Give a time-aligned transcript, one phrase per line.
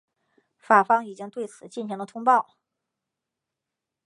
[0.57, 2.57] 法方已经对此进行了通报。